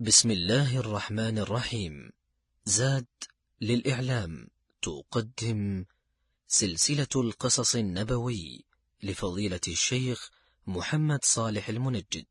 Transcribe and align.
بسم 0.00 0.30
الله 0.30 0.80
الرحمن 0.80 1.38
الرحيم. 1.38 2.12
زاد 2.64 3.06
للإعلام. 3.60 4.48
تقدم 4.82 5.84
سلسلة 6.46 7.22
القصص 7.24 7.76
النبوي 7.76 8.64
لفضيلة 9.02 9.60
الشيخ 9.68 10.30
محمد 10.66 11.18
صالح 11.22 11.68
المنجد. 11.68 12.24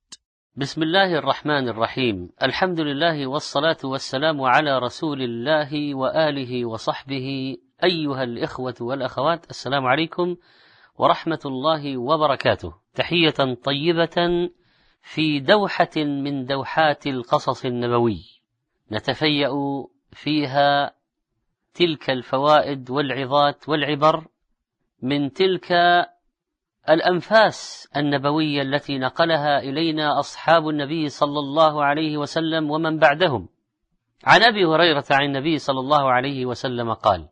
بسم 0.56 0.84
الله 0.84 1.20
الرحمن 1.20 1.70
الرحيم. 1.70 2.30
الحمد 2.44 2.80
لله 2.80 3.28
والصلاة 3.28 3.78
والسلام 3.84 4.42
على 4.42 4.80
رسول 4.80 5.22
الله 5.22 5.96
وآله 5.96 6.66
وصحبه. 6.66 7.58
أيها 7.84 8.24
الإخوة 8.24 8.76
والأخوات 8.82 9.50
السلام 9.50 9.86
عليكم 9.86 10.36
ورحمة 10.96 11.40
الله 11.46 11.98
وبركاته. 11.98 12.74
تحية 12.96 13.54
طيبة 13.64 14.50
في 15.04 15.40
دوحة 15.40 15.96
من 15.98 16.46
دوحات 16.46 17.08
القصص 17.08 17.66
النبوي. 17.66 18.24
نتفيأ 18.92 19.52
فيها 20.12 20.96
تلك 21.74 22.10
الفوائد 22.10 22.90
والعظات 22.90 23.70
والعبر 23.70 24.28
من 25.02 25.34
تلك 25.34 25.72
الأنفاس 26.90 27.90
النبوية 27.98 28.62
التي 28.62 28.98
نقلها 28.98 29.60
إلينا 29.60 30.20
أصحاب 30.20 30.70
النبي 30.70 31.10
صلى 31.10 31.40
الله 31.40 31.84
عليه 31.84 32.18
وسلم 32.18 32.72
ومن 32.72 33.00
بعدهم. 33.00 33.50
عن 34.26 34.44
أبي 34.44 34.66
هريرة 34.66 35.06
عن 35.12 35.26
النبي 35.26 35.58
صلى 35.58 35.80
الله 35.80 36.12
عليه 36.12 36.46
وسلم 36.46 36.94
قال 36.94 37.30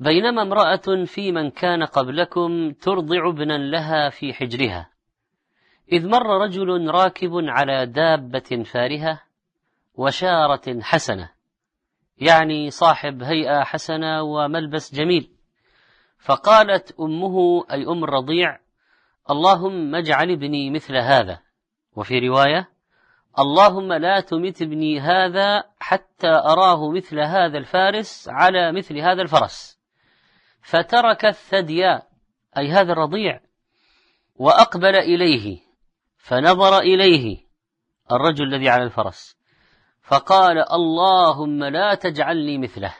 بينما 0.00 0.42
امرأة 0.42 1.04
في 1.04 1.32
من 1.32 1.50
كان 1.50 1.82
قبلكم 1.82 2.72
ترضع 2.72 3.28
ابنا 3.28 3.58
لها 3.58 4.08
في 4.08 4.32
حجرها 4.32 4.90
إذ 5.92 6.08
مر 6.08 6.42
رجل 6.42 6.90
راكب 6.90 7.30
على 7.34 7.86
دابة 7.86 8.64
فارهة 8.64 9.22
وشارة 9.94 10.80
حسنة 10.80 11.30
يعني 12.18 12.70
صاحب 12.70 13.22
هيئة 13.22 13.64
حسنة 13.64 14.22
وملبس 14.22 14.94
جميل. 14.94 15.30
فقالت 16.18 17.00
أمه 17.00 17.64
أي 17.70 17.86
أم 17.86 18.04
الرضيع 18.04 18.58
اللهم 19.30 19.94
اجعل 19.94 20.30
ابني 20.30 20.70
مثل 20.70 20.96
هذا. 20.96 21.38
وفي 21.96 22.18
رواية 22.18 22.68
اللهم 23.38 23.92
لا 23.92 24.20
تمت 24.20 24.62
ابني 24.62 25.00
هذا 25.00 25.64
حتى 25.80 26.28
أراه 26.28 26.90
مثل 26.90 27.20
هذا 27.20 27.58
الفارس 27.58 28.28
على 28.28 28.72
مثل 28.72 28.98
هذا 28.98 29.22
الفرس. 29.22 29.78
فترك 30.62 31.24
الثدي 31.24 31.86
أي 32.58 32.68
هذا 32.70 32.92
الرضيع 32.92 33.40
وأقبل 34.36 34.96
إليه. 34.96 35.65
فنظر 36.26 36.78
إليه 36.78 37.46
الرجل 38.12 38.54
الذي 38.54 38.68
على 38.68 38.82
الفرس 38.82 39.36
فقال 40.02 40.58
اللهم 40.58 41.64
لا 41.64 41.94
تجعلني 41.94 42.58
مثله. 42.58 42.94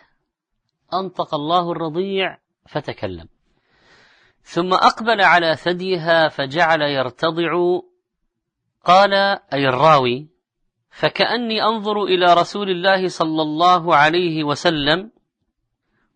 أنطق 0.94 1.34
الله 1.34 1.72
الرضيع 1.72 2.38
فتكلم. 2.68 3.28
ثم 4.42 4.74
أقبل 4.74 5.20
على 5.20 5.56
ثديها 5.56 6.28
فجعل 6.28 6.82
يرتضع 6.82 7.80
قال 8.84 9.14
أي 9.52 9.68
الراوي؟ 9.68 10.28
فكأني 10.90 11.62
أنظر 11.62 12.04
إلى 12.04 12.34
رسول 12.34 12.70
الله 12.70 13.08
صلى 13.08 13.42
الله 13.42 13.96
عليه 13.96 14.44
وسلم 14.44 15.10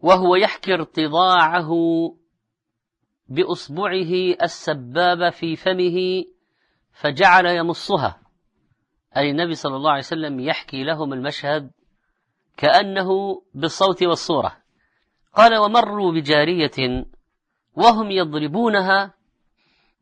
وهو 0.00 0.36
يحكي 0.36 0.74
ارتضاعه 0.74 1.70
بأصبعه 3.28 4.34
السبابة 4.42 5.30
في 5.30 5.56
فمه 5.56 6.24
فجعل 7.00 7.46
يمصها. 7.46 8.20
أي 9.16 9.30
النبي 9.30 9.54
صلى 9.54 9.76
الله 9.76 9.90
عليه 9.90 10.00
وسلم 10.00 10.40
يحكي 10.40 10.84
لهم 10.84 11.12
المشهد 11.12 11.70
كأنه 12.56 13.08
بالصوت 13.54 14.02
والصورة. 14.02 14.56
قال 15.34 15.56
ومروا 15.56 16.12
بجارية 16.12 17.06
وهم 17.76 18.10
يضربونها 18.10 19.14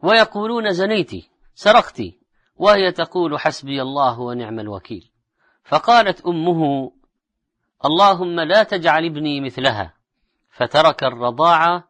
ويقولون 0.02 0.70
زنيتي 0.70 1.30
سرقتي 1.54 2.18
وهي 2.56 2.92
تقول 2.92 3.38
حسبي 3.38 3.82
الله 3.82 4.20
ونعم 4.20 4.60
الوكيل 4.60 5.10
فقالت 5.64 6.26
أمه 6.26 6.92
اللهم 7.84 8.40
لا 8.40 8.62
تجعل 8.62 9.04
ابني 9.04 9.40
مثلها 9.40 9.94
فترك 10.50 11.04
الرضاعة 11.04 11.88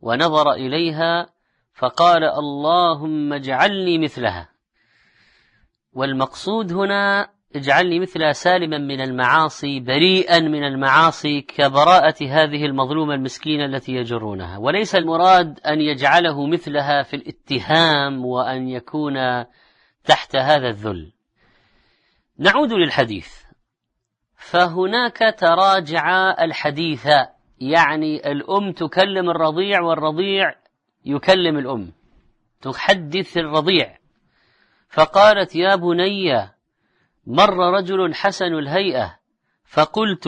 ونظر 0.00 0.52
إليها 0.52 1.35
فقال 1.76 2.24
اللهم 2.24 3.32
اجعلني 3.32 3.98
مثلها. 3.98 4.48
والمقصود 5.92 6.72
هنا 6.72 7.30
اجعلني 7.56 8.00
مثلها 8.00 8.32
سالما 8.32 8.78
من 8.78 9.00
المعاصي 9.00 9.80
بريئا 9.80 10.40
من 10.40 10.64
المعاصي 10.64 11.40
كبراءة 11.40 12.24
هذه 12.24 12.66
المظلومة 12.66 13.14
المسكينة 13.14 13.64
التي 13.64 13.92
يجرونها. 13.92 14.58
وليس 14.58 14.94
المراد 14.94 15.60
أن 15.60 15.80
يجعله 15.80 16.46
مثلها 16.46 17.02
في 17.02 17.16
الاتهام 17.16 18.26
وأن 18.26 18.68
يكون 18.68 19.44
تحت 20.04 20.36
هذا 20.36 20.68
الذل. 20.68 21.12
نعود 22.38 22.72
للحديث. 22.72 23.28
فهناك 24.36 25.34
تراجع 25.38 26.36
الحديث 26.44 27.06
يعني 27.58 28.32
الأم 28.32 28.72
تكلم 28.72 29.30
الرضيع 29.30 29.80
والرضيع 29.80 30.65
يكلم 31.06 31.58
الأم 31.58 31.92
تحدث 32.62 33.36
الرضيع. 33.36 33.98
فقالت 34.88 35.56
يا 35.56 35.76
بني 35.76 36.50
مر 37.26 37.56
رجل 37.56 38.14
حسن 38.14 38.54
الهيئة 38.54 39.18
فقلت 39.64 40.26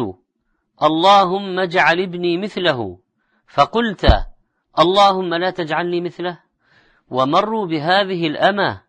اللهم 0.82 1.58
اجعل 1.58 2.00
ابني 2.00 2.38
مثله. 2.38 2.98
فقلت 3.46 4.06
اللهم 4.78 5.34
لا 5.34 5.50
تجعلني 5.50 6.00
مثله. 6.00 6.38
ومروا 7.08 7.66
بهذه 7.66 8.26
الأمة 8.26 8.82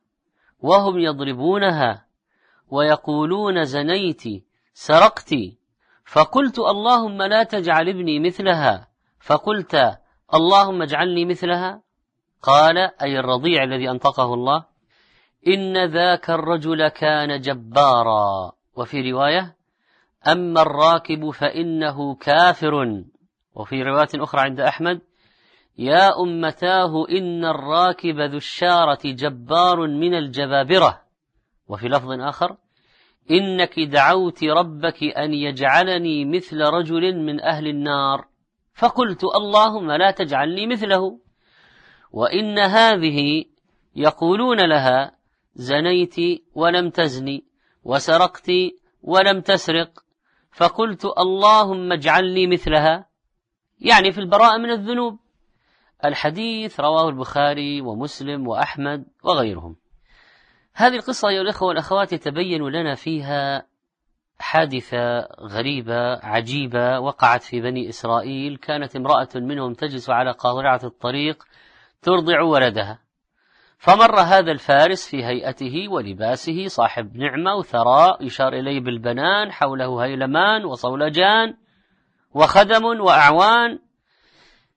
وهم 0.60 1.00
يضربونها 1.00 2.06
ويقولون 2.68 3.64
زنيت 3.64 4.24
سرقت. 4.74 5.36
فقلت 6.06 6.60
اللهم 6.60 7.22
لا 7.22 7.44
تجعل 7.44 7.90
ابني 7.90 8.20
مثلها. 8.20 8.88
فقلت 9.20 10.00
اللهم 10.34 10.82
اجعلني 10.82 11.26
مثلها. 11.26 11.82
قال 12.42 12.78
أي 12.78 13.20
الرضيع 13.20 13.64
الذي 13.64 13.90
أنطقه 13.90 14.34
الله 14.34 14.66
إن 15.48 15.86
ذاك 15.86 16.30
الرجل 16.30 16.88
كان 16.88 17.42
جبارا. 17.42 18.52
وفي 18.76 19.12
رواية 19.12 19.56
أما 20.28 20.62
الراكب 20.62 21.30
فإنه 21.30 22.16
كافر. 22.16 23.04
وفي 23.56 23.84
رواية 23.84 24.10
أخرى 24.16 24.42
عند 24.42 24.60
أحمد 24.60 25.02
يا 25.78 26.20
أمتاه 26.20 27.06
إن 27.10 27.46
الراكب 27.46 28.20
ذو 28.20 28.38
الشارة 28.38 29.00
جبار 29.06 29.88
من 29.88 30.14
الجبابرة. 30.14 31.02
وفي 31.68 31.88
لفظ 31.88 32.12
آخر 32.12 32.56
إنك 33.32 33.80
دعوت 33.80 34.44
ربك 34.44 35.04
أن 35.04 35.34
يجعلني 35.34 36.26
مثل 36.26 36.62
رجل 36.62 37.16
من 37.16 37.42
أهل 37.42 37.68
النار. 37.68 38.29
فقلت 38.80 39.24
اللهم 39.24 39.92
لا 39.92 40.12
تجعلني 40.12 40.68
مثله. 40.68 41.20
وإن 42.12 42.60
هذه 42.60 43.46
يقولون 43.96 44.70
لها 44.70 45.12
زنيت 45.56 46.16
ولم 46.56 46.90
تزني 46.90 47.46
وسرقت 47.84 48.52
ولم 49.02 49.42
تسرق. 49.42 50.00
فقلت 50.52 51.06
اللهم 51.06 51.92
اجعلني 51.92 52.48
مثلها. 52.48 53.10
يعني 53.80 54.12
في 54.12 54.18
البراءة 54.18 54.58
من 54.58 54.72
الذنوب. 54.72 55.20
الحديث 56.06 56.80
رواه 56.80 57.10
البخاري 57.10 57.82
ومسلم 57.82 58.48
وأحمد 58.48 59.06
وغيرهم. 59.24 59.76
هذه 60.74 60.96
القصة 60.96 61.30
أيها 61.30 61.42
الإخوة 61.42 61.68
والأخوات 61.68 62.14
يتبين 62.14 62.70
لنا 62.70 62.96
فيها 62.96 63.68
حادثة 64.40 65.20
غريبة 65.42 66.26
عجيبة 66.26 67.00
وقعت 67.00 67.44
في 67.44 67.62
بني 67.62 67.90
إسرائيل. 67.90 68.58
كانت 68.58 68.96
امرأة 68.96 69.30
منهم 69.36 69.74
تجلس 69.74 70.10
على 70.10 70.32
قاطرة 70.32 70.88
الطريق 70.88 71.44
ترضع 72.02 72.42
ولدها. 72.42 73.00
فمر 73.78 74.20
هذا 74.20 74.52
الفارس 74.52 75.10
في 75.10 75.26
هيئته 75.26 75.88
ولباسه 75.90 76.68
صاحب 76.68 77.18
نعمة 77.18 77.56
وثراء 77.56 78.26
يشار 78.26 78.54
إليه 78.54 78.80
بالبنان 78.80 79.52
حوله 79.52 80.04
هيلمان 80.06 80.66
وصولجان 80.66 81.54
وخدم 82.34 82.86
وأعوان. 82.86 83.80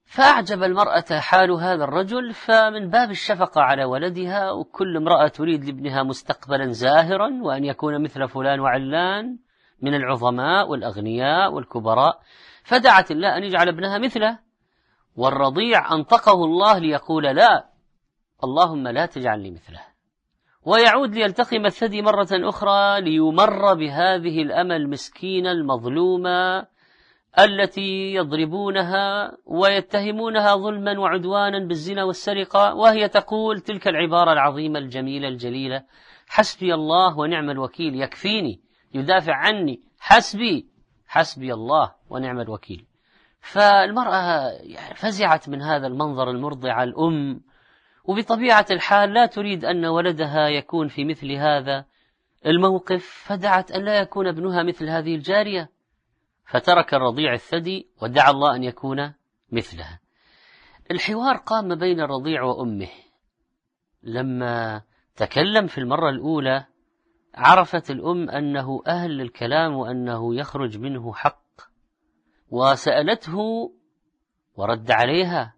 فأعجب 0.05 0.63
المرأة 0.63 1.19
حال 1.19 1.51
هذا 1.51 1.83
الرجل 1.83 2.33
فمن 2.33 2.89
باب 2.89 3.11
الشفقة 3.11 3.61
على 3.61 3.83
ولدها 3.83 4.51
وكل 4.51 4.97
امرأة 4.97 5.27
تريد 5.27 5.65
لابنها 5.65 6.03
مستقبلا 6.03 6.71
زاهرا 6.71 7.29
وأن 7.41 7.65
يكون 7.65 8.03
مثل 8.03 8.27
فلان 8.27 8.59
وعلان. 8.59 9.37
من 9.81 9.95
العظماء 9.95 10.69
والأغنياء 10.69 11.53
والكبراء 11.53 12.19
فدعت 12.63 13.11
الله 13.11 13.37
أن 13.37 13.43
يجعل 13.43 13.67
ابنها 13.67 13.97
مثله. 13.97 14.39
والرضيع 15.15 15.93
أنطقه 15.93 16.45
الله 16.45 16.77
ليقول 16.77 17.23
لا 17.23 17.69
اللهم 18.43 18.87
لا 18.87 19.05
تجعلني 19.05 19.51
مثله. 19.51 19.81
ويعود 20.65 21.15
ليلتقم 21.15 21.65
الثدي 21.65 22.01
مرة 22.01 22.27
أخرى 22.31 23.01
ليمر 23.01 23.73
بهذه 23.73 24.41
الأمة 24.41 24.75
المسكينة 24.75 25.51
المظلومة 25.51 26.67
التي 27.39 28.13
يضربونها 28.13 29.37
ويتهمونها 29.45 30.55
ظلما 30.55 30.99
وعدوانا 30.99 31.59
بالزنا 31.67 32.03
والسرقة. 32.03 32.75
وهي 32.75 33.07
تقول 33.07 33.59
تلك 33.59 33.87
العبارة 33.87 34.33
العظيمة 34.33 34.79
الجميلة 34.79 35.27
الجليلة 35.27 35.83
حسبي 36.27 36.73
الله 36.73 37.19
ونعم 37.19 37.49
الوكيل 37.49 38.01
يكفيني. 38.01 38.61
يدافع 38.93 39.35
عني 39.35 39.81
حسبي 39.99 40.67
حسبي 41.07 41.53
الله 41.53 41.95
ونعم 42.09 42.39
الوكيل. 42.39 42.85
فالمرأة 43.41 44.49
يعني 44.61 44.95
فزعت 44.95 45.49
من 45.49 45.61
هذا 45.61 45.87
المنظر 45.87 46.29
المرضع 46.29 46.83
الأم 46.83 47.41
وبطبيعة 48.03 48.65
الحال 48.71 49.13
لا 49.13 49.25
تريد 49.25 49.65
أن 49.65 49.85
ولدها 49.85 50.47
يكون 50.47 50.87
في 50.87 51.05
مثل 51.05 51.31
هذا 51.31 51.85
الموقف 52.45 53.23
فدعت 53.25 53.71
أن 53.71 53.85
لا 53.85 53.99
يكون 53.99 54.27
ابنها 54.27 54.63
مثل 54.63 54.89
هذه 54.89 55.15
الجارية. 55.15 55.69
فترك 56.45 56.93
الرضيع 56.93 57.33
الثدي 57.33 57.87
ودعا 58.01 58.31
الله 58.31 58.55
أن 58.55 58.63
يكون 58.63 59.13
مثلها. 59.51 59.99
الحوار 60.91 61.37
قام 61.37 61.75
بين 61.75 61.99
الرضيع 61.99 62.43
وأمه. 62.43 62.89
لما 64.03 64.81
تكلم 65.15 65.67
في 65.67 65.77
المرة 65.77 66.09
الأولى 66.09 66.65
عرفت 67.35 67.91
الأم 67.91 68.29
أنه 68.29 68.83
أهل 68.87 69.17
للكلام 69.17 69.73
وأنه 69.73 70.35
يخرج 70.35 70.77
منه 70.77 71.13
حق. 71.13 71.43
وسألته 72.49 73.37
ورد 74.55 74.91
عليها 74.91 75.55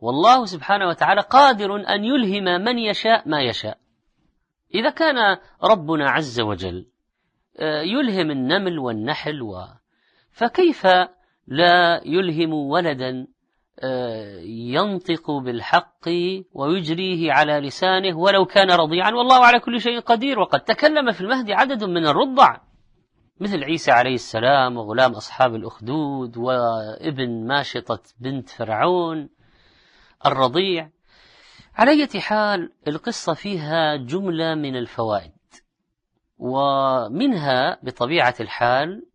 والله 0.00 0.44
سبحانه 0.44 0.88
وتعالى 0.88 1.20
قادر 1.20 1.76
أن 1.76 2.04
يلهم 2.04 2.44
من 2.64 2.78
يشاء 2.78 3.28
ما 3.28 3.40
يشاء. 3.40 3.78
إذا 4.74 4.90
كان 4.90 5.38
ربنا 5.62 6.10
عز 6.10 6.40
وجل 6.40 6.86
آه، 7.60 7.80
يلهم 7.80 8.30
النمل 8.30 8.78
والنحل 8.78 9.42
و 9.42 9.64
فكيف 10.30 10.86
لا 11.46 12.00
يلهم 12.04 12.52
ولدا؟ 12.52 13.26
ينطق 14.42 15.30
بالحق 15.30 16.08
ويجريه 16.52 17.32
على 17.32 17.60
لسانه 17.60 18.18
ولو 18.18 18.44
كان 18.44 18.70
رضيعا. 18.70 19.10
والله 19.10 19.46
على 19.46 19.60
كل 19.60 19.80
شيء 19.80 20.00
قدير. 20.00 20.38
وقد 20.38 20.60
تكلم 20.60 21.12
في 21.12 21.20
المهد 21.20 21.50
عدد 21.50 21.84
من 21.84 22.06
الرضع 22.06 22.56
مثل 23.40 23.64
عيسى 23.64 23.90
عليه 23.90 24.14
السلام 24.14 24.76
وغلام 24.76 25.12
أصحاب 25.12 25.54
الأخدود 25.54 26.36
وابن 26.36 27.46
ماشطة 27.46 28.00
بنت 28.20 28.48
فرعون 28.48 29.28
الرضيع. 30.26 30.90
على 31.76 31.90
أي 31.90 32.20
حال 32.20 32.72
القصة 32.88 33.34
فيها 33.34 33.96
جملة 33.96 34.54
من 34.54 34.76
الفوائد 34.76 35.32
ومنها 36.38 37.78
بطبيعة 37.82 38.34
الحال 38.40 39.06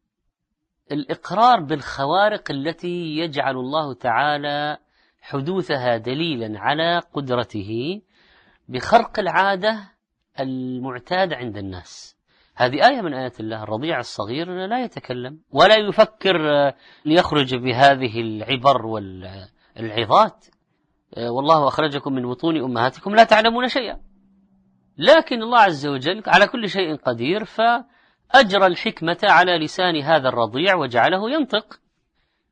الإقرار 0.91 1.59
بالخوارق 1.59 2.51
التي 2.51 3.17
يجعل 3.17 3.55
الله 3.55 3.93
تعالى 3.93 4.77
حدوثها 5.21 5.97
دليلا 5.97 6.59
على 6.59 7.01
قدرته 7.13 8.01
بخرق 8.69 9.19
العادة 9.19 9.79
المعتادة 10.39 11.35
عند 11.35 11.57
الناس. 11.57 12.17
هذه 12.55 12.87
آية 12.89 13.01
من 13.01 13.13
آيات 13.13 13.39
الله 13.39 13.63
الرضيع 13.63 13.99
الصغير 13.99 14.67
لا 14.67 14.83
يتكلم 14.83 15.39
ولا 15.51 15.75
يفكر 15.75 16.37
ليخرج 17.05 17.55
بهذه 17.55 18.21
العبر 18.21 18.85
والعظات. 18.85 20.45
والله 21.17 21.67
أخرجكم 21.67 22.13
من 22.13 22.29
بطون 22.29 22.57
أمهاتكم 22.57 23.15
لا 23.15 23.23
تعلمون 23.23 23.67
شيئا. 23.67 23.99
لكن 24.97 25.43
الله 25.43 25.59
عز 25.59 25.87
وجل 25.87 26.23
على 26.27 26.47
كل 26.47 26.69
شيء 26.69 26.95
قدير 26.95 27.45
فأجرى 28.33 28.67
الحكمة 28.67 29.17
على 29.23 29.57
لسان 29.57 30.01
هذا 30.01 30.29
الرضيع 30.29 30.75
وجعله 30.75 31.31
ينطق. 31.31 31.79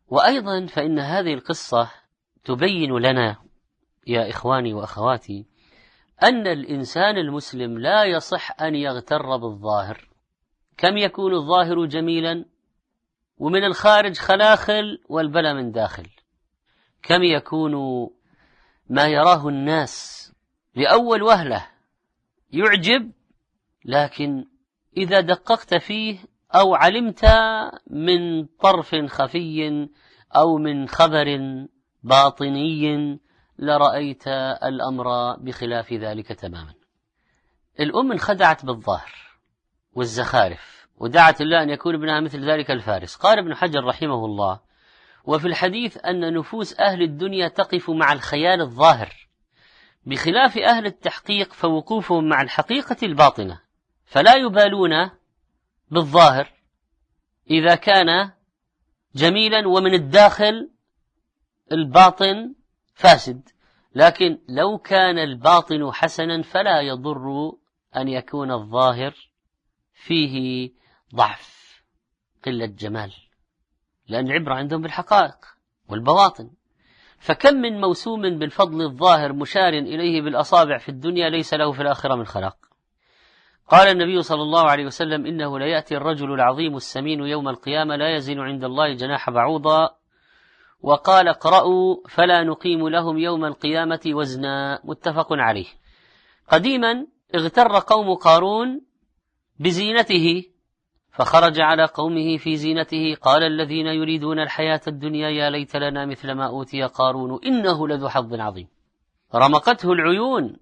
وأيضا 0.07 0.65
فإن 0.65 0.99
هذه 0.99 1.33
القصة 1.33 1.91
تبين 2.43 2.97
لنا 2.97 3.35
يا 4.07 4.29
إخواني 4.29 4.73
وأخواتي 4.73 5.45
أن 6.23 6.47
الإنسان 6.47 7.17
المسلم 7.17 7.79
لا 7.79 8.03
يصح 8.03 8.61
أن 8.61 8.75
يغتر 8.75 9.37
بالظاهر. 9.37 10.07
كم 10.77 10.97
يكون 10.97 11.33
الظاهر 11.33 11.85
جميلا؟ 11.85 12.45
ومن 13.37 13.63
الخارج 13.63 14.17
خلاخل 14.17 15.01
والبلى 15.09 15.53
من 15.53 15.71
داخل. 15.71 16.07
كم 17.03 17.23
يكون 17.23 17.73
ما 18.89 19.07
يراه 19.07 19.47
الناس 19.47 20.27
لأول 20.75 21.23
وهلة 21.23 21.67
يعجب 22.51 23.11
لكن 23.85 24.50
إذا 24.97 25.19
دققت 25.19 25.73
فيه 25.75 26.19
أو 26.55 26.75
علمت 26.75 27.25
من 27.87 28.45
طرف 28.45 28.95
خفي 28.95 29.87
أو 30.35 30.57
من 30.57 30.87
خبر 30.87 31.39
باطني 32.03 33.19
لرأيت 33.59 34.27
الأمر 34.63 35.35
بخلاف 35.37 35.93
ذلك 35.93 36.27
تماما. 36.27 36.73
الأم 37.79 38.11
انخدعت 38.11 38.65
بالظاهر 38.65 39.13
والزخارف 39.93 40.87
ودعت 40.97 41.41
الله 41.41 41.63
أن 41.63 41.69
يكون 41.69 41.95
ابنها 41.95 42.19
مثل 42.19 42.49
ذلك 42.49 42.71
الفارس. 42.71 43.15
قال 43.15 43.39
ابن 43.39 43.55
حجر 43.55 43.83
رحمه 43.83 44.25
الله 44.25 44.59
وفي 45.25 45.47
الحديث 45.47 45.97
أن 46.05 46.33
نفوس 46.33 46.79
أهل 46.79 47.01
الدنيا 47.01 47.47
تقف 47.47 47.89
مع 47.89 48.13
الخيال 48.13 48.61
الظاهر 48.61 49.27
بخلاف 50.05 50.57
أهل 50.57 50.85
التحقيق 50.85 51.53
فوقوفهم 51.53 52.29
مع 52.29 52.41
الحقيقة 52.41 52.97
الباطنة. 53.03 53.70
فلا 54.11 54.35
يبالون 54.35 55.09
بالظاهر 55.91 56.51
إذا 57.49 57.75
كان 57.75 58.31
جميلا 59.15 59.67
ومن 59.67 59.93
الداخل 59.93 60.71
الباطن 61.71 62.55
فاسد. 62.93 63.49
لكن 63.95 64.39
لو 64.49 64.77
كان 64.77 65.17
الباطن 65.17 65.91
حسنا 65.91 66.41
فلا 66.41 66.81
يضر 66.81 67.51
أن 67.95 68.07
يكون 68.07 68.51
الظاهر 68.51 69.15
فيه 69.93 70.69
ضعف. 71.15 71.83
قلة 72.45 72.65
جمال. 72.65 73.13
لأن 74.07 74.27
العبرة 74.27 74.53
عندهم 74.53 74.81
بالحقائق 74.81 75.37
والبواطن. 75.89 76.49
فكم 77.19 77.53
من 77.53 77.81
موسوم 77.81 78.21
بالفضل 78.21 78.81
الظاهر 78.81 79.33
مشار 79.33 79.73
إليه 79.73 80.21
بالأصابع 80.21 80.77
في 80.77 80.89
الدنيا 80.89 81.29
ليس 81.29 81.53
له 81.53 81.71
في 81.71 81.81
الآخرة 81.81 82.15
من 82.15 82.25
خلاق. 82.25 82.70
قال 83.71 83.87
النبي 83.87 84.21
صلى 84.21 84.41
الله 84.41 84.69
عليه 84.69 84.85
وسلم 84.85 85.25
إنه 85.25 85.59
ليأتي 85.59 85.97
الرجل 85.97 86.33
العظيم 86.33 86.75
السمين 86.75 87.19
يوم 87.19 87.49
القيامة 87.49 87.95
لا 87.95 88.15
يزن 88.15 88.39
عند 88.39 88.63
الله 88.63 88.93
جناح 88.93 89.29
بعوضة. 89.29 89.89
وقال 90.81 91.27
اقرأوا 91.27 91.95
فلا 92.09 92.43
نقيم 92.43 92.89
لهم 92.89 93.17
يوم 93.17 93.45
القيامة 93.45 93.99
وزنا. 94.07 94.81
متفق 94.83 95.27
عليه. 95.31 95.65
قديما 96.49 97.07
اغتر 97.35 97.79
قوم 97.79 98.15
قارون 98.15 98.81
بزينته 99.59 100.43
فخرج 101.11 101.59
على 101.59 101.85
قومه 101.85 102.37
في 102.37 102.55
زينته. 102.55 103.15
قال 103.21 103.43
الذين 103.43 103.87
يريدون 103.87 104.39
الحياة 104.39 104.81
الدنيا 104.87 105.29
يا 105.29 105.49
ليت 105.49 105.75
لنا 105.75 106.05
مثل 106.05 106.31
ما 106.31 106.47
أوتي 106.47 106.83
قارون 106.83 107.39
إنه 107.45 107.87
لذو 107.87 108.09
حظ 108.09 108.33
عظيم. 108.33 108.67
رمقته 109.35 109.91
العيون 109.91 110.57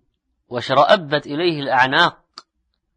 وشرأبت 0.50 1.28
إليه 1.28 1.60
الأعناق. 1.60 2.19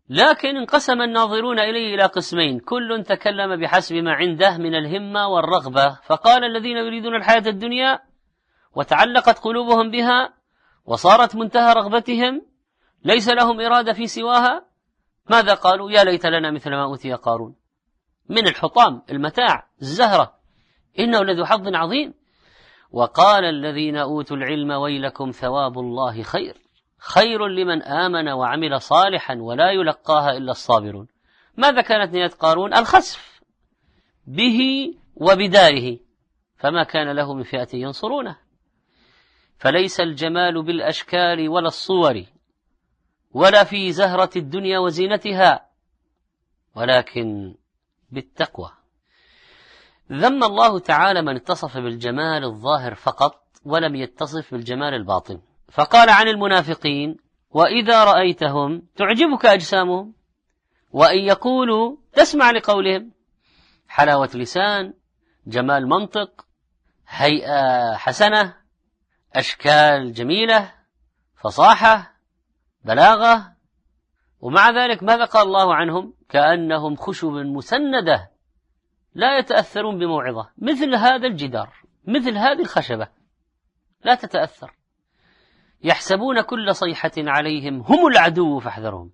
لكن 0.08 0.56
انقسم 0.56 1.02
الناظرون 1.02 1.58
إليه 1.58 1.94
إلى 1.94 2.02
قسمين. 2.02 2.60
كل 2.60 3.04
تكلم 3.08 3.60
بحسب 3.60 3.96
ما 3.96 4.12
عنده 4.12 4.58
من 4.58 4.74
الهمة 4.74 5.28
والرغبة. 5.28 5.98
فقال 6.06 6.44
الذين 6.44 6.76
يريدون 6.76 7.14
الحياة 7.14 7.46
الدنيا 7.46 7.98
وتعلقت 8.74 9.38
قلوبهم 9.38 9.90
بها 9.90 10.34
وصارت 10.84 11.36
منتهى 11.36 11.72
رغبتهم 11.72 12.42
ليس 13.04 13.28
لهم 13.28 13.60
إرادة 13.60 13.92
في 13.92 14.06
سواها. 14.06 14.64
ماذا 15.30 15.54
قالوا؟ 15.54 15.90
يا 15.90 16.04
ليت 16.04 16.26
لنا 16.26 16.50
مثل 16.50 16.70
ما 16.70 16.84
أوتي 16.84 17.12
قارون. 17.12 17.56
من 18.28 18.48
الحطام 18.48 19.02
المتاع 19.10 19.68
الزهرة. 19.82 20.34
إنه 20.98 21.20
لذو 21.24 21.44
حظ 21.44 21.74
عظيم. 21.74 22.14
وقال 22.90 23.44
الذين 23.44 23.96
أوتوا 23.96 24.36
العلم 24.36 24.70
ويلكم 24.70 25.30
ثواب 25.30 25.78
الله 25.78 26.22
خير. 26.22 26.56
خير 27.02 27.46
لمن 27.46 27.82
آمن 27.82 28.28
وعمل 28.28 28.80
صالحا 28.80 29.34
ولا 29.34 29.70
يلقاها 29.70 30.36
إلا 30.36 30.50
الصابرون. 30.50 31.08
ماذا 31.56 31.80
كانت 31.80 32.14
نية 32.14 32.26
قارون؟ 32.26 32.74
الخسف 32.74 33.42
به 34.26 34.58
وبداره 35.14 35.98
فما 36.56 36.82
كان 36.82 37.10
له 37.16 37.34
من 37.34 37.42
فئة 37.42 37.68
ينصرونه. 37.74 38.36
فليس 39.58 40.00
الجمال 40.00 40.62
بالأشكال 40.62 41.48
ولا 41.48 41.66
الصور 41.66 42.24
ولا 43.30 43.64
في 43.64 43.92
زهرة 43.92 44.30
الدنيا 44.36 44.78
وزينتها 44.78 45.68
ولكن 46.74 47.54
بالتقوى. 48.10 48.70
ذم 50.12 50.44
الله 50.44 50.78
تعالى 50.78 51.22
من 51.22 51.36
اتصف 51.36 51.76
بالجمال 51.76 52.44
الظاهر 52.44 52.94
فقط 52.94 53.44
ولم 53.64 53.96
يتصف 53.96 54.54
بالجمال 54.54 54.94
الباطن. 54.94 55.40
فقال 55.72 56.10
عن 56.10 56.28
المنافقين 56.28 57.16
وإذا 57.50 58.04
رأيتهم 58.04 58.82
تعجبك 58.96 59.46
أجسامهم؟ 59.46 60.14
وإن 60.90 61.18
يقولوا 61.18 61.96
تسمع 62.12 62.50
لقولهم. 62.50 63.12
حلاوة 63.88 64.30
لسان 64.34 64.94
جمال 65.46 65.88
منطق 65.88 66.46
هيئة 67.08 67.94
حسنة 67.96 68.56
أشكال 69.34 70.12
جميلة 70.12 70.72
فصاحة 71.36 72.12
بلاغة. 72.84 73.52
ومع 74.40 74.70
ذلك 74.70 75.02
ماذا 75.02 75.24
قال 75.24 75.46
الله 75.46 75.74
عنهم؟ 75.74 76.14
كأنهم 76.28 76.96
خشب 76.96 77.28
مسندة 77.28 78.30
لا 79.14 79.38
يتأثرون 79.38 79.98
بموعظة 79.98 80.50
مثل 80.58 80.94
هذا 80.94 81.26
الجدار 81.26 81.74
مثل 82.04 82.36
هذه 82.36 82.60
الخشبة 82.60 83.08
لا 84.04 84.14
تتأثر. 84.14 84.81
يحسبون 85.84 86.40
كل 86.40 86.74
صيحة 86.74 87.12
عليهم 87.18 87.80
هم 87.80 88.06
العدو 88.06 88.58
فاحذرهم. 88.58 89.10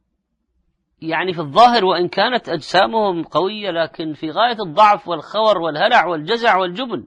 يعني 1.01 1.33
في 1.33 1.41
الظاهر 1.41 1.85
وإن 1.85 2.09
كانت 2.09 2.49
أجسامهم 2.49 3.23
قوية 3.23 3.71
لكن 3.71 4.15
في 4.15 4.31
غاية 4.31 4.63
الضعف 4.63 5.09
والخور 5.09 5.59
والهلع 5.59 6.07
والجزع 6.07 6.57
والجبن 6.57 7.07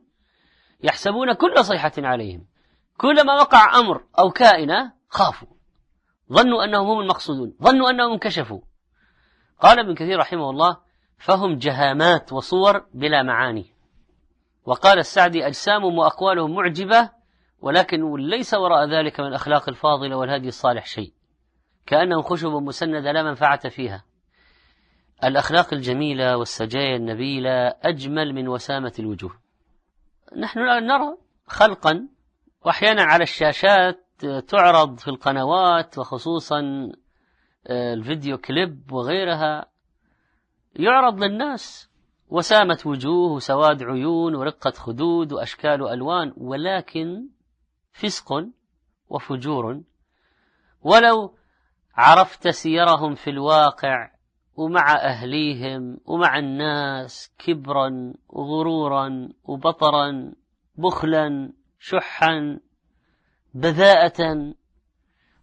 يحسبون 0.84 1.34
كل 1.34 1.66
صيحة 1.66 1.92
عليهم. 1.98 2.46
كلما 2.98 3.34
وقع 3.34 3.80
أمر 3.80 4.04
أو 4.20 4.30
كائنة 4.30 4.94
خافوا. 5.10 5.48
ظنوا 6.34 6.64
أنهم 6.64 6.88
هم 6.88 7.00
المقصودون. 7.00 7.54
ظنوا 7.64 7.90
أنهم 7.90 8.12
انكشفوا. 8.12 8.62
قال 9.60 9.80
ابن 9.80 9.96
كثير 9.96 10.20
رحمه 10.20 10.50
الله 10.50 10.78
فهم 11.18 11.58
جهامات 11.58 12.34
وصور 12.34 12.86
بلا 12.94 13.24
معاني 13.24 13.66
وقال 14.66 15.00
السعدي 15.00 15.48
أجسامهم 15.48 15.98
وأقوالهم 15.98 16.56
معجبة 16.56 17.10
ولكن 17.62 18.16
ليس 18.16 18.54
وراء 18.54 18.90
ذلك 18.90 19.20
من 19.20 19.28
الأخلاق 19.28 19.70
الفاضلة 19.70 20.18
والهدي 20.18 20.48
الصالح 20.48 20.86
شيء. 20.86 21.14
كأنهم 21.86 22.22
خشب 22.22 22.50
مسندة 22.50 23.12
لا 23.12 23.24
منفعة 23.24 23.70
فيها. 23.70 24.04
الأخلاق 25.24 25.74
الجميلة 25.74 26.38
والسجايا 26.38 26.96
النبيلة 26.96 27.68
أجمل 27.68 28.34
من 28.34 28.48
وسامة 28.48 28.94
الوجوه. 29.00 29.40
نحن 30.38 30.60
نرى 30.60 31.18
خلقا 31.48 32.08
وأحيانا 32.66 33.04
على 33.04 33.24
الشاشات 33.24 34.06
تعرض 34.48 34.98
في 35.00 35.08
القنوات 35.08 35.98
وخصوصا 35.98 36.92
آه، 37.68 37.94
الفيديو 37.94 38.38
كليب 38.38 38.92
وغيرها. 38.92 39.66
يعرض 40.76 41.24
للناس 41.24 41.92
وسامة 42.30 42.80
وجوه 42.86 43.32
وسواد 43.32 43.84
عيون 43.84 44.36
ورقة 44.36 44.72
خدود 44.72 45.34
وأشكال 45.34 45.88
ألوان 45.88 46.34
ولكن 46.38 47.28
فسق 47.92 48.48
وفجور. 49.10 49.82
ولو 50.82 51.36
عرفت 51.96 52.48
سيرهم 52.48 53.16
في 53.16 53.30
الواقع 53.30 54.12
ومع 54.56 54.96
أهليهم 54.96 55.98
ومع 56.06 56.40
الناس 56.40 57.34
كبرا 57.40 58.14
وغرورا 58.30 59.30
وبطرا 59.44 60.34
بخلا 60.76 61.54
شحا 61.80 62.60
بذاءة. 63.54 64.54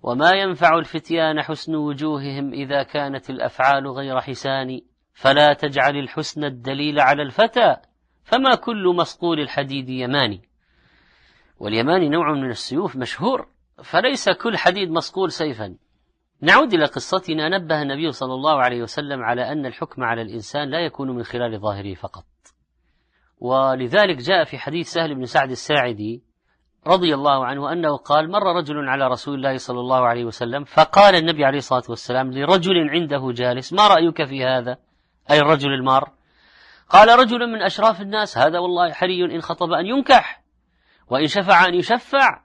وما 0.03 0.31
ينفع 0.31 0.79
الفتيان 0.79 1.43
حسن 1.43 1.75
وجوههم 1.75 2.53
إذا 2.53 2.83
كانت 2.83 3.31
الأفعال 3.31 3.89
غير 3.89 4.21
حسان. 4.21 4.81
فلا 5.13 5.53
تجعل 5.53 5.97
الحسن 5.97 6.45
الدليل 6.45 7.01
على 7.01 7.23
الفتى 7.23 7.77
فما 8.23 8.55
كل 8.55 8.95
مصقول 8.97 9.41
الحديد 9.41 9.89
يماني. 9.89 10.48
واليماني 11.59 12.09
نوع 12.09 12.33
من 12.33 12.51
السيوف 12.51 12.97
مشهور 12.97 13.47
فليس 13.83 14.29
كل 14.29 14.57
حديد 14.57 14.91
مصقول 14.91 15.33
سيفا. 15.33 15.77
نعود 16.41 16.75
إلى 16.75 16.85
قصتنا 16.85 17.49
نبه 17.59 17.83
النبي 17.83 18.13
صلى 18.13 18.35
الله 18.35 18.63
عليه 18.63 18.83
وسلم 18.83 19.23
على 19.23 19.53
أن 19.53 19.67
الحكم 19.67 20.03
على 20.05 20.23
الإنسان 20.23 20.71
لا 20.71 20.81
يكون 20.81 21.11
من 21.11 21.23
خلال 21.23 21.61
ظاهره 21.61 21.95
فقط. 21.95 22.25
ولذلك 23.39 24.17
جاء 24.17 24.45
في 24.45 24.59
حديث 24.59 24.89
سهل 24.93 25.15
بن 25.15 25.25
سعد 25.25 25.51
الساعدي 25.51 26.23
رضي 26.87 27.15
الله 27.15 27.47
عنه 27.47 27.73
أنه 27.73 27.97
قال 27.97 28.31
مر 28.31 28.57
رجل 28.57 28.89
على 28.89 29.09
رسول 29.09 29.35
الله 29.35 29.57
صلى 29.57 29.81
الله 29.81 30.07
عليه 30.07 30.25
وسلم 30.25 30.65
فقال 30.65 31.15
النبي 31.15 31.45
عليه 31.45 31.59
الصلاة 31.59 31.83
والسلام 31.89 32.33
لرجل 32.33 32.91
عنده 32.91 33.33
جالس 33.33 33.73
ما 33.73 33.89
رأيك 33.89 34.25
في 34.25 34.45
هذا؟ 34.45 34.79
أي 35.31 35.39
الرجل 35.39 35.73
المار؟ 35.73 36.11
قال 36.89 37.19
رجل 37.19 37.53
من 37.53 37.63
أشراف 37.63 38.01
الناس 38.01 38.39
هذا 38.39 38.59
والله 38.59 38.93
حري 38.93 39.25
إن 39.25 39.41
خطب 39.41 39.73
أن 39.73 39.87
ينكح. 39.87 40.43
وإن 41.11 41.27
شفع 41.27 41.67
أن 41.67 41.75
يشفع 41.75 42.43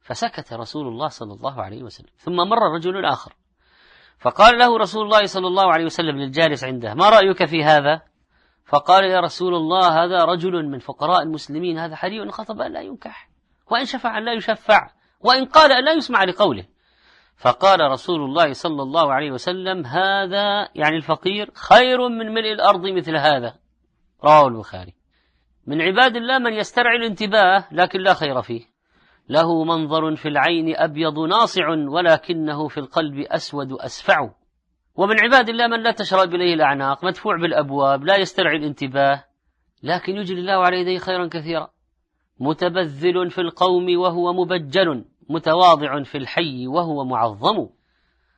فسكت 0.00 0.52
رسول 0.52 0.88
الله 0.88 1.08
صلى 1.08 1.32
الله 1.32 1.62
عليه 1.62 1.82
وسلم. 1.82 2.08
ثم 2.16 2.36
مر 2.36 2.74
رجل 2.74 3.04
آخر. 3.04 3.32
فقال 4.18 4.58
له 4.58 4.78
رسول 4.78 5.04
الله 5.04 5.26
صلى 5.26 5.46
الله 5.46 5.72
عليه 5.72 5.84
وسلم 5.84 6.16
للجالس 6.16 6.64
عنده 6.64 6.94
ما 6.94 7.08
رأيك 7.08 7.44
في 7.44 7.64
هذا؟ 7.64 8.02
فقال 8.66 9.04
يا 9.04 9.20
رسول 9.20 9.54
الله 9.54 10.04
هذا 10.04 10.24
رجل 10.24 10.68
من 10.68 10.78
فقراء 10.78 11.22
المسلمين 11.22 11.78
هذا 11.78 11.96
حري 11.96 12.30
خطب 12.30 12.60
أن 12.60 12.72
لا 12.72 12.80
ينكح 12.80 13.28
وإن 13.70 13.84
شفع 13.84 14.18
أن 14.18 14.24
لا 14.24 14.32
يشفع 14.32 14.90
وإن 15.20 15.44
قال 15.44 15.72
أن 15.72 15.84
لا 15.84 15.92
يسمع 15.92 16.24
لقوله. 16.24 16.64
فقال 17.36 17.80
رسول 17.80 18.20
الله 18.20 18.52
صلى 18.52 18.82
الله 18.82 19.12
عليه 19.12 19.30
وسلم 19.30 19.86
هذا 19.86 20.68
يعني 20.74 20.96
الفقير 20.96 21.50
خير 21.54 22.08
من 22.08 22.34
ملء 22.34 22.52
الأرض 22.52 22.86
مثل 22.86 23.16
هذا. 23.16 23.54
رواه 24.24 24.48
البخاري. 24.48 24.94
من 25.66 25.82
عباد 25.82 26.16
الله 26.16 26.38
من 26.38 26.52
يسترعي 26.52 26.96
الانتباه 26.96 27.64
لكن 27.72 28.00
لا 28.00 28.14
خير 28.14 28.42
فيه. 28.42 28.64
له 29.28 29.64
منظر 29.64 30.16
في 30.16 30.28
العين 30.28 30.76
أبيض 30.76 31.18
ناصع 31.18 31.68
ولكنه 31.68 32.68
في 32.68 32.78
القلب 32.78 33.18
أسود 33.18 33.72
أسفع. 33.72 34.30
ومن 34.96 35.20
عباد 35.20 35.48
الله 35.48 35.66
من 35.66 35.82
لا 35.82 35.90
تشرب 35.90 36.34
إليه 36.34 36.54
الأعناق 36.54 37.04
مدفوع 37.04 37.36
بالأبواب 37.36 38.04
لا 38.04 38.16
يسترعي 38.16 38.56
الانتباه 38.56 39.24
لكن 39.82 40.16
يجري 40.16 40.40
الله 40.40 40.52
على 40.52 40.80
يديه 40.80 40.98
خيرا 40.98 41.28
كثيرا. 41.28 41.68
متبذل 42.40 43.30
في 43.30 43.40
القوم 43.40 43.98
وهو 43.98 44.32
مبجل 44.32 45.04
متواضع 45.28 46.02
في 46.02 46.18
الحي 46.18 46.66
وهو 46.66 47.04
معظم. 47.04 47.68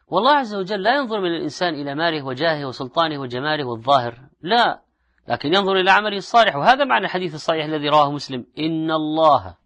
والله 0.09 0.33
عز 0.33 0.55
وجل 0.55 0.83
لا 0.83 0.97
ينظر 0.97 1.21
من 1.21 1.35
الإنسان 1.35 1.75
إلى 1.75 1.95
ماله 1.95 2.27
وجاهه 2.27 2.65
وسلطانه 2.65 3.21
وجماله 3.21 3.65
والظاهر 3.65 4.15
لا. 4.43 4.88
لكن 5.29 5.55
ينظر 5.55 5.77
إلى 5.77 5.91
عمله 5.91 6.17
الصالح. 6.17 6.57
وهذا 6.57 6.85
معنى 6.85 7.05
الحديث 7.05 7.35
الصحيح 7.35 7.65
الذي 7.65 7.89
رواه 7.89 8.13
مسلم. 8.13 8.47
إن 8.59 8.91
الله 8.91 9.57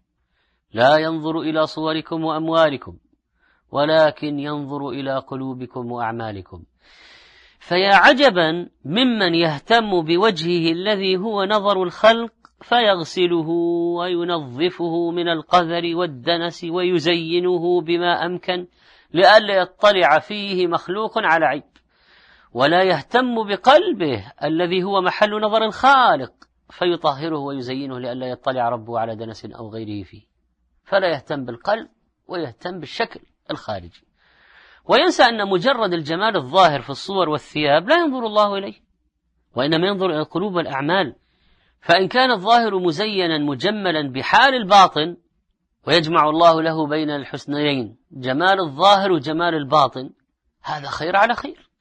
لا 0.73 0.97
ينظر 0.97 1.39
إلى 1.39 1.67
صوركم 1.67 2.23
وأموالكم 2.23 2.97
ولكن 3.71 4.39
ينظر 4.39 4.89
إلى 4.89 5.17
قلوبكم 5.17 5.91
وأعمالكم. 5.91 6.63
فيا 7.59 7.95
عجبا 7.95 8.69
ممن 8.85 9.35
يهتم 9.35 10.01
بوجهه 10.01 10.71
الذي 10.71 11.17
هو 11.17 11.43
نظر 11.43 11.83
الخلق 11.83 12.33
فيغسله 12.61 13.49
وينظفه 13.97 15.11
من 15.11 15.29
القذر 15.29 15.95
والدنس 15.95 16.63
ويزينه 16.63 17.81
بما 17.81 18.25
أمكن 18.25 18.67
لئلا 19.13 19.53
يطلع 19.53 20.19
فيه 20.19 20.67
مخلوق 20.67 21.17
على 21.17 21.45
عيب 21.45 21.63
ولا 22.53 22.83
يهتم 22.83 23.47
بقلبه 23.47 24.31
الذي 24.43 24.83
هو 24.83 25.01
محل 25.01 25.41
نظر 25.41 25.65
الخالق 25.65 26.33
فيطهره 26.69 27.37
ويزينه 27.37 27.99
لئلا 27.99 28.25
يطلع 28.25 28.69
ربه 28.69 28.99
على 28.99 29.15
دنس 29.15 29.45
أو 29.45 29.69
غيره 29.69 30.03
فيه. 30.03 30.21
فلا 30.83 31.07
يهتم 31.07 31.45
بالقلب 31.45 31.89
ويهتم 32.27 32.79
بالشكل 32.79 33.19
الخارجي. 33.51 34.07
وينسى 34.85 35.23
أن 35.23 35.49
مجرد 35.49 35.93
الجمال 35.93 36.35
الظاهر 36.35 36.81
في 36.81 36.89
الصور 36.89 37.29
والثياب 37.29 37.87
لا 37.87 37.95
ينظر 37.95 38.25
الله 38.25 38.57
إليه 38.57 38.83
وإنما 39.55 39.87
ينظر 39.87 40.05
إلى 40.05 40.19
القلوب 40.19 40.53
والأعمال 40.53 41.15
فإن 41.81 42.07
كان 42.07 42.31
الظاهر 42.31 42.79
مزينا 42.79 43.37
مجملا 43.37 44.11
بحال 44.11 44.55
الباطن 44.55 45.17
ويجمع 45.87 46.29
الله 46.29 46.61
له 46.61 46.87
بين 46.87 47.09
الحسنيين 47.09 47.97
جمال 48.11 48.59
الظاهر 48.59 49.11
وجمال 49.11 49.55
الباطن 49.55 50.09
هذا 50.63 50.87
خير 50.87 51.15
على 51.15 51.33
خير. 51.33 51.72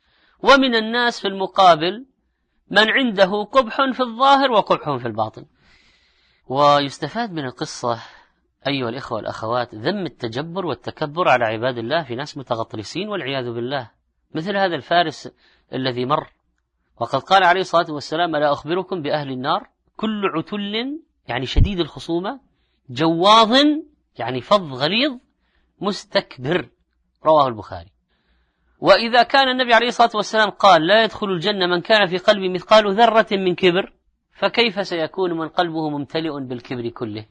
ومن 0.42 0.74
الناس 0.74 1.20
في 1.20 1.28
المقابل 1.28 2.06
من 2.70 2.90
عنده 2.90 3.42
قبح 3.44 3.76
في 3.92 4.00
الظاهر 4.00 4.52
وقبح 4.52 4.96
في 4.96 5.06
الباطن. 5.06 5.46
ويستفاد 6.46 7.32
من 7.32 7.44
القصة 7.44 8.02
أيها 8.66 8.88
الإخوة 8.88 9.16
والأخوات 9.16 9.74
ذم 9.74 10.06
التجبر 10.06 10.66
والتكبر 10.66 11.28
على 11.28 11.44
عباد 11.44 11.78
الله 11.78 12.02
في 12.02 12.14
ناس 12.14 12.38
متغطرسين 12.38 13.08
والعياذ 13.08 13.52
بالله. 13.52 13.90
مثل 14.34 14.56
هذا 14.56 14.74
الفارس 14.74 15.30
الذي 15.72 16.04
مر 16.04 16.32
وقد 17.00 17.20
قال 17.20 17.44
عليه 17.44 17.60
الصلاة 17.60 17.92
والسلام 17.92 18.36
ألا 18.36 18.52
أخبركم 18.52 19.02
بأهل 19.02 19.30
النار؟ 19.30 19.68
كل 19.96 20.26
عتل 20.34 21.00
يعني 21.28 21.46
شديد 21.46 21.80
الخصومة 21.80 22.40
جواظ 22.90 23.52
يعني 24.18 24.40
فظ 24.40 24.72
غليظ 24.72 25.18
مستكبر. 25.80 26.68
رواه 27.24 27.48
البخاري. 27.48 27.91
وإذا 28.82 29.22
كان 29.22 29.48
النبي 29.48 29.74
عليه 29.74 29.88
الصلاة 29.88 30.10
والسلام 30.14 30.50
قال 30.50 30.86
لا 30.86 31.04
يدخل 31.04 31.26
الجنة 31.26 31.66
من 31.66 31.80
كان 31.80 32.06
في 32.06 32.18
قلبه 32.18 32.48
مثقال 32.48 32.94
ذرة 32.94 33.26
من 33.32 33.54
كبر 33.54 33.92
فكيف 34.32 34.86
سيكون 34.86 35.32
من 35.32 35.48
قلبه 35.48 35.90
ممتلئ 35.90 36.40
بالكبر 36.40 36.88
كله؟ 36.88 37.26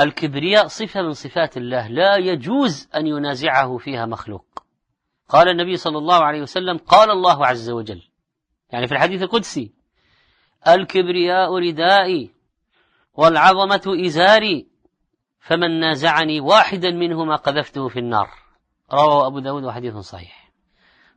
الكبرياء 0.00 0.66
صفة 0.66 1.02
من 1.02 1.12
صفات 1.12 1.56
الله 1.56 1.88
لا 1.88 2.16
يجوز 2.16 2.88
أن 2.94 3.06
ينازعه 3.06 3.76
فيها 3.76 4.06
مخلوق. 4.06 4.44
قال 5.28 5.48
النبي 5.48 5.76
صلى 5.76 5.98
الله 5.98 6.24
عليه 6.24 6.42
وسلم 6.42 6.78
قال 6.78 7.10
الله 7.10 7.46
عز 7.46 7.70
وجل. 7.70 8.02
يعني 8.70 8.86
في 8.86 8.92
الحديث 8.92 9.22
القدسي 9.22 9.72
الكبرياء 10.68 11.58
ردائي 11.58 12.30
والعظمة 13.14 14.04
إزاري 14.06 14.66
فمن 15.40 15.80
نازعني 15.80 16.40
واحدا 16.40 16.90
منهما 16.90 17.36
قذفته 17.36 17.88
في 17.88 17.98
النار. 17.98 18.28
رواه 18.92 19.26
أبو 19.26 19.38
داود 19.38 19.64
وحديث 19.64 19.96
صحيح. 19.96 20.45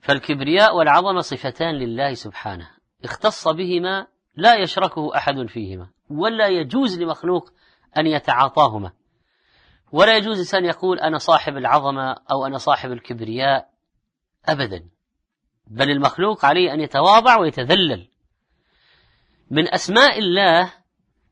فالكبرياء 0.01 0.75
والعظمة 0.75 1.19
صفتان 1.19 1.75
لله 1.75 2.13
سبحانه. 2.13 2.69
اختص 3.03 3.47
بهما 3.47 4.07
لا 4.35 4.55
يشركه 4.55 5.15
أحد 5.15 5.45
فيهما 5.47 5.89
ولا 6.09 6.47
يجوز 6.47 6.99
لمخلوق 7.01 7.49
أن 7.97 8.07
يتعاطاهما. 8.07 8.91
ولا 9.91 10.17
يجوز 10.17 10.37
إنسان 10.37 10.65
يقول 10.65 10.99
أنا 10.99 11.17
صاحب 11.17 11.57
العظمة 11.57 12.15
أو 12.31 12.45
أنا 12.45 12.57
صاحب 12.57 12.91
الكبرياء 12.91 13.69
أبدا. 14.45 14.89
بل 15.67 15.89
المخلوق 15.91 16.45
عليه 16.45 16.73
أن 16.73 16.79
يتواضع 16.79 17.39
ويتذلل. 17.39 18.07
من 19.51 19.73
أسماء 19.73 20.19
الله 20.19 20.73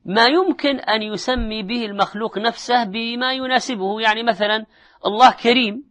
ما 0.06 0.26
يمكن 0.26 0.80
أن 0.80 1.02
يسمي 1.02 1.64
به 1.64 1.86
المخلوق 1.86 2.38
نفسه 2.38 2.84
بما 2.84 3.34
يناسبه. 3.34 4.02
يعني 4.02 4.24
مثلا 4.24 4.66
الله 5.06 5.32
كريم 5.32 5.84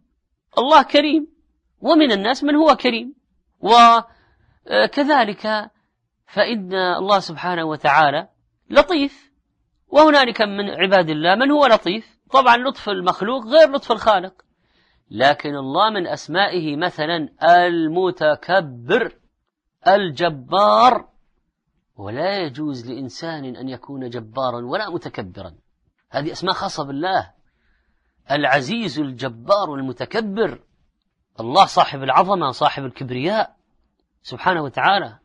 الله 0.57 0.83
كريم. 0.83 1.36
ومن 1.81 2.11
الناس 2.11 2.43
من 2.43 2.55
هو 2.55 2.75
كريم. 2.75 3.15
وكذلك 3.59 5.47
فإن 6.25 6.73
الله 6.73 7.19
سبحانه 7.19 7.63
وتعالى 7.63 8.29
لطيف. 8.69 9.31
وهنالك 9.87 10.41
من 10.41 10.69
عباد 10.69 11.09
الله 11.09 11.35
من 11.35 11.51
هو 11.51 11.65
لطيف؟ 11.65 12.17
طبعا 12.31 12.57
لطف 12.57 12.89
المخلوق 12.89 13.45
غير 13.45 13.71
لطف 13.71 13.91
الخالق. 13.91 14.33
لكن 15.11 15.55
الله 15.55 15.89
من 15.89 16.07
أسمائه 16.07 16.75
مثلا 16.75 17.29
المتكبر 17.43 19.17
الجبار. 19.87 21.09
ولا 21.95 22.37
يجوز 22.37 22.91
لإنسان 22.91 23.55
أن 23.55 23.69
يكون 23.69 24.09
جبارا 24.09 24.65
ولا 24.65 24.89
متكبرا. 24.89 25.55
هذه 26.09 26.31
أسماء 26.31 26.53
خاصة 26.53 26.83
بالله. 26.83 27.33
العزيز 28.31 28.99
الجبار 28.99 29.75
المتكبر. 29.75 30.63
الله 31.39 31.65
صاحب 31.65 32.03
العظمة 32.03 32.51
صاحب 32.51 32.85
الكبرياء 32.85 33.55
سبحانه 34.23 34.63
وتعالى. 34.63 35.19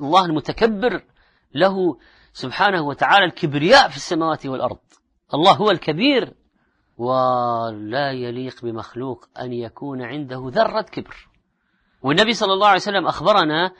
الله 0.00 0.24
المتكبر 0.24 1.04
له 1.54 1.98
سبحانه 2.32 2.82
وتعالى 2.82 3.24
الكبرياء 3.24 3.88
في 3.88 3.96
السماوات 3.96 4.46
والأرض. 4.46 4.78
الله 5.34 5.52
هو 5.52 5.70
الكبير. 5.70 6.34
ولا 6.96 8.12
يليق 8.12 8.64
بمخلوق 8.64 9.28
أن 9.40 9.52
يكون 9.52 10.02
عنده 10.02 10.42
ذرة 10.46 10.82
كبر. 10.82 11.28
والنبي 12.02 12.32
صلى 12.32 12.52
الله 12.52 12.66
عليه 12.66 12.76
وسلم 12.76 13.06
أخبرنا 13.06 13.72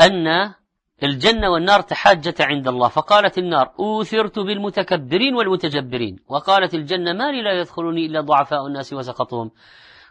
أن 0.00 0.54
الجنة 1.02 1.50
والنار 1.50 1.80
تحاجتا 1.80 2.42
عند 2.42 2.68
الله. 2.68 2.88
فقالت 2.88 3.38
النار 3.38 3.72
أوثرت 3.78 4.38
بالمتكبرين 4.38 5.34
والمتجبرين. 5.34 6.18
وقالت 6.28 6.74
الجنة 6.74 7.12
ما 7.12 7.32
لي 7.32 7.42
لا 7.42 7.60
يدخلني 7.60 8.06
إلا 8.06 8.20
ضعفاء 8.20 8.66
الناس 8.66 8.92
وسقطهم 8.92 9.50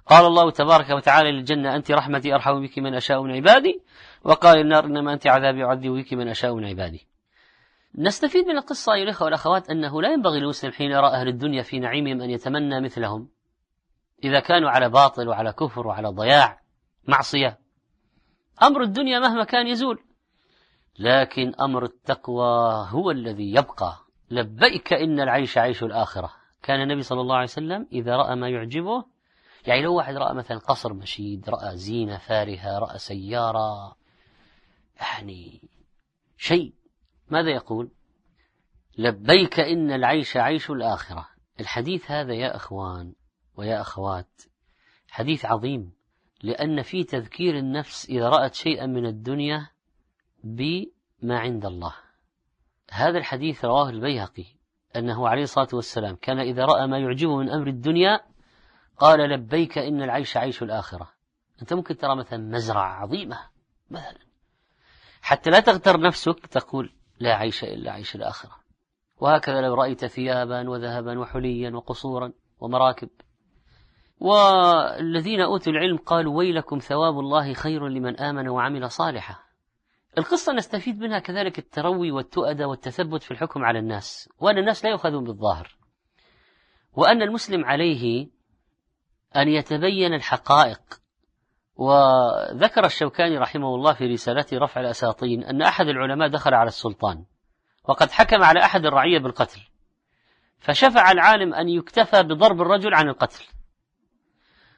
قال 0.07 0.25
الله 0.25 0.51
تبارك 0.51 0.89
وتعالى 0.89 1.31
للجنة 1.31 1.75
أنت 1.75 1.91
رحمتي 1.91 2.35
أرحم 2.35 2.61
بك 2.61 2.79
من 2.79 2.93
أشاء 2.93 3.21
من 3.21 3.31
عبادي. 3.31 3.81
وقال 4.23 4.59
النار 4.59 4.85
إنما 4.85 5.13
أنت 5.13 5.27
عذابي 5.27 5.63
أعذب 5.63 5.91
بك 5.91 6.13
من 6.13 6.27
أشاء 6.27 6.55
من 6.55 6.65
عبادي. 6.65 7.07
نستفيد 7.97 8.45
من 8.45 8.57
القصة 8.57 8.93
أيها 8.93 9.03
الأخوة 9.03 9.25
والأخوات 9.25 9.69
أنه 9.69 10.01
لا 10.01 10.13
ينبغي 10.13 10.39
للمسلم 10.39 10.71
حين 10.71 10.91
يرى 10.91 11.07
أهل 11.07 11.27
الدنيا 11.27 11.61
في 11.61 11.79
نعيمهم 11.79 12.21
أن 12.21 12.29
يتمنى 12.29 12.81
مثلهم. 12.81 13.29
إذا 14.23 14.39
كانوا 14.39 14.69
على 14.69 14.89
باطل 14.89 15.27
وعلى 15.27 15.51
كفر 15.51 15.87
وعلى 15.87 16.07
ضياع 16.07 16.61
معصية 17.07 17.59
أمر 18.63 18.81
الدنيا 18.81 19.19
مهما 19.19 19.43
كان 19.43 19.67
يزول. 19.67 19.99
لكن 20.99 21.53
أمر 21.61 21.83
التقوى 21.83 22.87
هو 22.89 23.11
الذي 23.11 23.51
يبقى. 23.51 23.95
لبيك 24.31 24.93
إن 24.93 25.19
العيش 25.19 25.57
عيش 25.57 25.83
الآخرة. 25.83 26.31
كان 26.63 26.81
النبي 26.81 27.01
صلى 27.01 27.21
الله 27.21 27.35
عليه 27.35 27.43
وسلم 27.43 27.87
إذا 27.91 28.15
رأى 28.15 28.35
ما 28.35 28.49
يعجبه 28.49 29.14
يعني 29.67 29.81
لو 29.81 29.95
واحد 29.95 30.15
رأى 30.15 30.33
مثلا 30.33 30.57
قصر 30.57 30.93
مشيد 30.93 31.49
رأى 31.49 31.77
زينة 31.77 32.17
فارهة 32.17 32.79
رأى 32.79 32.97
سيارة 32.97 33.95
يعني 34.97 35.61
شيء 36.37 36.73
ماذا 37.29 37.49
يقول؟ 37.49 37.91
لبيك 38.97 39.59
إن 39.59 39.91
العيش 39.91 40.37
عيش 40.37 40.69
الآخرة. 40.69 41.27
الحديث 41.59 42.11
هذا 42.11 42.33
يا 42.33 42.55
أخوان 42.55 43.13
ويا 43.55 43.81
أخوات 43.81 44.41
حديث 45.09 45.45
عظيم 45.45 45.91
لأن 46.43 46.81
في 46.81 47.03
تذكير 47.03 47.57
النفس 47.57 48.09
إذا 48.09 48.29
رأت 48.29 48.53
شيئا 48.53 48.85
من 48.85 49.05
الدنيا 49.05 49.69
بما 50.43 51.39
عند 51.39 51.65
الله. 51.65 51.93
هذا 52.91 53.17
الحديث 53.17 53.65
رواه 53.65 53.89
البيهقي 53.89 54.45
أنه 54.95 55.27
عليه 55.27 55.43
الصلاة 55.43 55.67
والسلام 55.73 56.15
كان 56.15 56.39
إذا 56.39 56.65
رأى 56.65 56.87
ما 56.87 56.99
يعجبه 56.99 57.37
من 57.37 57.49
أمر 57.49 57.67
الدنيا 57.67 58.34
قال 58.97 59.19
لبيك 59.19 59.77
إن 59.77 60.01
العيش 60.01 60.37
عيش 60.37 60.63
الآخرة. 60.63 61.11
أنت 61.61 61.73
ممكن 61.73 61.97
ترى 61.97 62.15
مثلا 62.15 62.39
مزرعة 62.39 62.93
عظيمة 62.93 63.39
مثلا. 63.89 64.19
حتى 65.21 65.49
لا 65.49 65.59
تغتر 65.59 65.99
نفسك 65.99 66.45
تقول 66.45 66.93
لا 67.19 67.35
عيش 67.35 67.63
إلا 67.63 67.91
عيش 67.91 68.15
الآخرة. 68.15 68.55
وهكذا 69.17 69.61
لو 69.61 69.73
رأيت 69.73 70.05
ثيابا 70.05 70.69
وذهبا 70.69 71.19
وحليا 71.19 71.71
وقصورا 71.71 72.33
ومراكب. 72.59 73.09
والذين 74.19 75.41
أوتوا 75.41 75.73
العلم 75.73 75.97
قالوا 75.97 76.37
ويلكم 76.37 76.79
ثواب 76.79 77.19
الله 77.19 77.53
خير 77.53 77.87
لمن 77.87 78.19
آمن 78.19 78.47
وعمل 78.47 78.91
صالحا. 78.91 79.35
القصة 80.17 80.53
نستفيد 80.53 80.99
منها 80.99 81.19
كذلك 81.19 81.59
التروي 81.59 82.11
والتؤدة 82.11 82.67
والتثبت 82.67 83.23
في 83.23 83.31
الحكم 83.31 83.63
على 83.63 83.79
الناس 83.79 84.29
وأن 84.39 84.57
الناس 84.57 84.85
لا 84.85 84.91
يؤخذون 84.91 85.23
بالظاهر. 85.23 85.77
وأن 86.93 87.21
المسلم 87.21 87.65
عليه 87.65 88.34
أن 89.35 89.47
يتبين 89.47 90.13
الحقائق. 90.13 90.79
وذكر 91.75 92.85
الشوكاني 92.85 93.37
رحمه 93.37 93.75
الله 93.75 93.93
في 93.93 94.05
رسالته 94.05 94.57
رفع 94.57 94.81
الأساطين 94.81 95.43
أن 95.43 95.61
أحد 95.61 95.87
العلماء 95.87 96.27
دخل 96.29 96.53
على 96.53 96.67
السلطان 96.67 97.25
وقد 97.83 98.11
حكم 98.11 98.43
على 98.43 98.59
أحد 98.59 98.85
الرعية 98.85 99.19
بالقتل. 99.19 99.59
فشفع 100.59 101.11
العالم 101.11 101.53
أن 101.53 101.69
يكتفى 101.69 102.23
بضرب 102.23 102.61
الرجل 102.61 102.93
عن 102.93 103.09
القتل. 103.09 103.43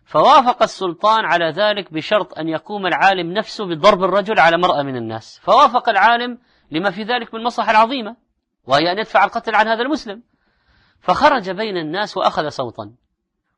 فوافق 0.06 0.63
السلطان 0.63 1.26
على 1.26 1.50
ذلك 1.50 1.93
بشرط 1.93 2.39
أن 2.39 2.48
يقوم 2.48 2.86
العالم 2.86 3.34
نفسه 3.34 3.65
بضرب 3.65 4.04
الرجل 4.04 4.39
على 4.39 4.58
مرأة 4.58 4.84
من 4.84 4.96
الناس. 4.96 5.39
فوافق 5.43 5.89
العالم 5.89 6.38
لما 6.72 6.91
في 6.91 7.04
ذلك 7.04 7.34
من 7.34 7.43
مصلحة 7.43 7.72
العظيمة 7.72 8.15
وهي 8.65 8.91
أن 8.91 8.98
يدفع 8.98 9.24
القتل 9.24 9.56
عن 9.56 9.67
هذا 9.67 9.82
المسلم. 9.82 10.24
فخرج 11.00 11.50
بين 11.50 11.78
الناس 11.78 12.17
وأخذ 12.17 12.50
صوتا. 12.50 12.96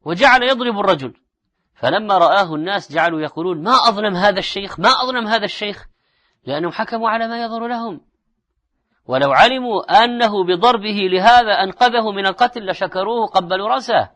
وجعل 0.06 0.44
يضرب 0.44 0.80
الرجل. 0.80 1.14
فلما 1.76 2.18
رآه 2.18 2.56
الناس 2.56 2.92
جعلوا 2.92 3.22
يقولون 3.22 3.64
ما 3.64 3.72
أظلم 3.72 4.16
هذا 4.16 4.40
الشيخ 4.40 4.80
ما 4.80 4.90
أظلم 4.90 5.28
هذا 5.28 5.46
الشيخ؟ 5.46 5.88
لأنهم 6.46 6.72
حكموا 6.72 7.10
على 7.10 7.28
ما 7.28 7.44
يظهر 7.44 7.68
لهم. 7.68 8.02
ولو 9.06 9.32
علموا 9.32 10.04
أنه 10.04 10.44
بضربه 10.44 11.08
لهذا 11.12 11.52
أنقذه 11.64 12.12
من 12.12 12.26
القتل 12.26 12.70
لشكروه 12.70 13.28
قبلوا 13.28 13.68
رأسه. 13.68 14.10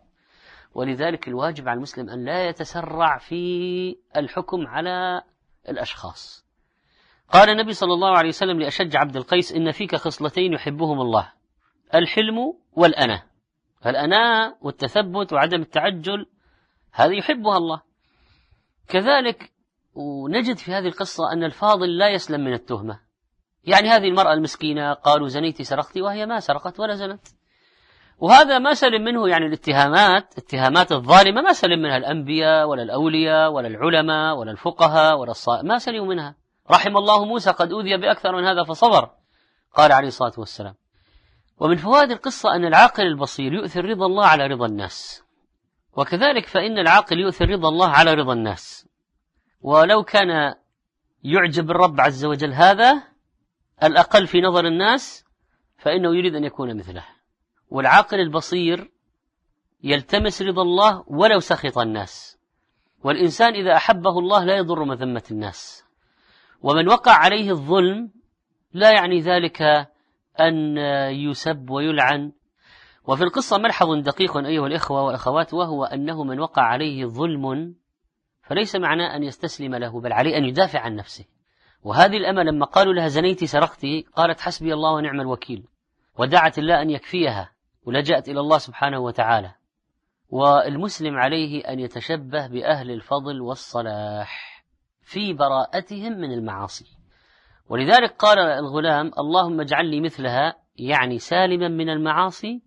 ولذلك 0.75 1.27
الواجب 1.27 1.69
على 1.69 1.77
المسلم 1.77 2.09
أن 2.09 2.25
لا 2.25 2.47
يتسرع 2.47 3.17
في 3.17 3.95
الحكم 4.17 4.67
على 4.67 5.21
الأشخاص. 5.69 6.45
قال 7.31 7.49
النبي 7.49 7.73
صلى 7.73 7.93
الله 7.93 8.17
عليه 8.17 8.29
وسلم 8.29 8.59
لأشج 8.59 8.95
عبد 8.95 9.15
القيس 9.15 9.51
إن 9.51 9.71
فيك 9.71 9.95
خصلتين 9.95 10.53
يحبهم 10.53 11.01
الله 11.01 11.31
الحلم 11.95 12.53
والأنا. 12.73 13.32
فالأناء 13.83 14.57
والتثبت 14.61 15.33
وعدم 15.33 15.61
التعجل 15.61 16.25
هذه 16.91 17.13
يحبها 17.13 17.57
الله. 17.57 17.81
كذلك 18.87 19.53
ونجد 19.93 20.57
في 20.57 20.71
هذه 20.71 20.87
القصة 20.87 21.31
أن 21.31 21.43
الفاضل 21.43 21.97
لا 21.97 22.09
يسلم 22.09 22.41
من 22.41 22.53
التهمة. 22.53 22.99
يعني 23.63 23.89
هذه 23.89 24.07
المرأة 24.07 24.33
المسكينة 24.33 24.93
قالوا 24.93 25.27
زنيت 25.27 25.61
سرقتي 25.61 26.01
وهي 26.01 26.25
ما 26.25 26.39
سرقت 26.39 26.79
ولا 26.79 26.95
زنت. 26.95 27.27
وهذا 28.19 28.59
ما 28.59 28.73
سلم 28.73 29.03
منه 29.03 29.29
يعني 29.29 29.45
الاتهامات 29.45 30.37
اتهامات 30.37 30.91
الظالمة 30.91 31.41
ما 31.41 31.53
سلم 31.53 31.81
منها 31.81 31.97
الأنبياء 31.97 32.67
ولا 32.67 32.83
الأولياء 32.83 33.51
ولا 33.51 33.67
العلماء 33.67 34.37
ولا 34.37 34.51
الفقهاء 34.51 35.19
ولا 35.19 35.31
الصائم 35.31 35.65
ما 35.65 35.77
سلموا 35.77 36.07
منها. 36.07 36.35
رحم 36.71 36.97
الله 36.97 37.25
موسى 37.25 37.51
قد 37.51 37.71
أوذي 37.71 37.97
بأكثر 37.97 38.35
من 38.35 38.45
هذا 38.45 38.63
فصبر. 38.63 39.09
قال 39.73 39.91
عليه 39.91 40.07
الصلاة 40.07 40.33
والسلام. 40.37 40.75
ومن 41.59 41.75
فوائد 41.75 42.11
القصة 42.11 42.55
أن 42.55 42.65
العاقل 42.65 43.03
البصير 43.03 43.53
يؤثر 43.53 43.85
رضا 43.85 44.05
الله 44.05 44.25
على 44.25 44.47
رضا 44.47 44.65
الناس. 44.65 45.23
وكذلك 45.97 46.45
فإن 46.47 46.79
العاقل 46.79 47.19
يؤثر 47.19 47.49
رضا 47.49 47.69
الله 47.69 47.89
على 47.89 48.13
رضا 48.13 48.33
الناس. 48.33 48.87
ولو 49.61 50.03
كان 50.03 50.55
يعجب 51.23 51.71
الرب 51.71 52.01
عز 52.01 52.25
وجل 52.25 52.53
هذا 52.53 53.03
الأقل 53.83 54.27
في 54.27 54.41
نظر 54.41 54.67
الناس 54.67 55.25
فإنه 55.77 56.15
يريد 56.15 56.35
أن 56.35 56.43
يكون 56.43 56.77
مثله. 56.77 57.05
والعاقل 57.69 58.19
البصير 58.19 58.91
يلتمس 59.83 60.41
رضا 60.41 60.61
الله 60.61 61.03
ولو 61.07 61.39
سخط 61.39 61.77
الناس. 61.77 62.37
والإنسان 63.03 63.53
إذا 63.53 63.75
أحبه 63.75 64.19
الله 64.19 64.43
لا 64.43 64.57
يضر 64.57 64.83
مذمة 64.83 65.23
الناس. 65.31 65.83
ومن 66.61 66.87
وقع 66.87 67.11
عليه 67.11 67.51
الظلم 67.51 68.11
لا 68.73 68.91
يعني 68.91 69.21
ذلك 69.21 69.87
أن 70.39 70.77
يسب 71.07 71.69
ويلعن. 71.69 72.31
وفي 73.07 73.23
القصة 73.23 73.57
ملحظ 73.57 73.93
دقيق 73.93 74.37
أيها 74.37 74.67
الإخوة 74.67 75.03
والأخوات 75.03 75.53
وهو 75.53 75.85
أنه 75.85 76.23
من 76.23 76.39
وقع 76.39 76.61
عليه 76.61 77.05
ظلم 77.05 77.75
فليس 78.43 78.75
معناه 78.75 79.15
أن 79.15 79.23
يستسلم 79.23 79.75
له 79.75 80.01
بل 80.01 80.13
عليه 80.13 80.37
أن 80.37 80.45
يدافع 80.45 80.79
عن 80.79 80.95
نفسه. 80.95 81.25
وهذه 81.83 82.17
الأمة 82.17 82.43
لما 82.43 82.65
قالوا 82.65 82.93
لها 82.93 83.07
زنيتي 83.07 83.47
سرقتي 83.47 84.05
قالت 84.15 84.41
حسبي 84.41 84.73
الله 84.73 84.93
ونعم 84.93 85.21
الوكيل. 85.21 85.67
ودعت 86.19 86.57
الله 86.57 86.81
أن 86.81 86.89
يكفيها 86.89 87.51
ولجأت 87.85 88.29
إلى 88.29 88.39
الله 88.39 88.57
سبحانه 88.57 88.99
وتعالى. 88.99 89.55
والمسلم 90.29 91.17
عليه 91.17 91.61
أن 91.61 91.79
يتشبه 91.79 92.47
بأهل 92.47 92.91
الفضل 92.91 93.41
والصلاح 93.41 94.63
في 95.01 95.33
براءتهم 95.33 96.13
من 96.13 96.31
المعاصي. 96.31 97.02
ولذلك 97.69 98.11
قال 98.11 98.39
الغلام 98.39 99.11
اللهم 99.19 99.61
اجعل 99.61 99.85
لي 99.85 100.01
مثلها 100.01 100.55
يعني 100.75 101.19
سالما 101.19 101.67
من 101.67 101.89
المعاصي 101.89 102.61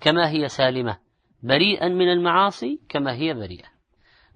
كما 0.00 0.30
هي 0.30 0.48
سالمة 0.48 0.98
بريئا 1.42 1.88
من 1.88 2.12
المعاصي 2.12 2.80
كما 2.88 3.14
هي 3.14 3.34
بريئة. 3.34 3.68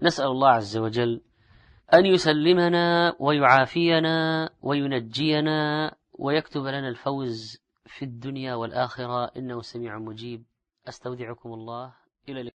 نسأل 0.03 0.27
الله 0.27 0.49
عز 0.49 0.77
وجل 0.77 1.21
أن 1.95 2.07
يسلمنا 2.07 3.17
ويعافينا 3.21 4.51
وينجينا 4.63 5.93
ويكتب 6.13 6.61
لنا 6.61 6.89
الفوز 6.89 7.63
في 7.87 8.05
الدنيا 8.05 8.55
والآخرة. 8.55 9.25
إنه 9.25 9.61
سميع 9.61 9.99
مجيب. 9.99 10.45
أستودعكم 10.89 11.53
الله 11.53 11.95
إلى 12.29 12.51